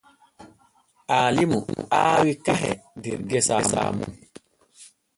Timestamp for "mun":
3.97-4.11